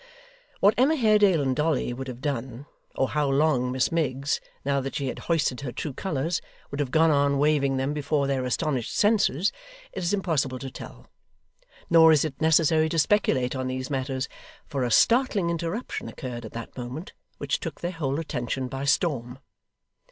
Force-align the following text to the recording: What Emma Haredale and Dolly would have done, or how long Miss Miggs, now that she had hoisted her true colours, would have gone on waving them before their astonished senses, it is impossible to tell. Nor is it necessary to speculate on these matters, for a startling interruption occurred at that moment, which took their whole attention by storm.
What 0.61 0.73
Emma 0.79 0.95
Haredale 0.95 1.41
and 1.43 1.55
Dolly 1.55 1.93
would 1.93 2.07
have 2.07 2.21
done, 2.21 2.65
or 2.95 3.09
how 3.09 3.29
long 3.29 3.71
Miss 3.71 3.91
Miggs, 3.91 4.41
now 4.65 4.81
that 4.81 4.95
she 4.95 5.05
had 5.09 5.19
hoisted 5.29 5.61
her 5.61 5.71
true 5.71 5.93
colours, 5.93 6.41
would 6.71 6.79
have 6.79 6.89
gone 6.89 7.11
on 7.11 7.37
waving 7.37 7.77
them 7.77 7.93
before 7.93 8.25
their 8.25 8.43
astonished 8.43 8.95
senses, 8.97 9.51
it 9.93 9.99
is 10.01 10.11
impossible 10.11 10.57
to 10.57 10.71
tell. 10.71 11.05
Nor 11.87 12.11
is 12.11 12.25
it 12.25 12.41
necessary 12.41 12.89
to 12.89 12.97
speculate 12.97 13.55
on 13.55 13.67
these 13.67 13.91
matters, 13.91 14.27
for 14.65 14.83
a 14.83 14.89
startling 14.89 15.51
interruption 15.51 16.09
occurred 16.09 16.45
at 16.45 16.53
that 16.53 16.75
moment, 16.75 17.13
which 17.37 17.59
took 17.59 17.81
their 17.81 17.91
whole 17.91 18.19
attention 18.19 18.69
by 18.69 18.85
storm. 18.85 19.37